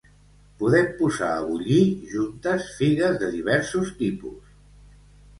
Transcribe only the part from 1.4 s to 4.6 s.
bullir juntes figues de diversos tipus.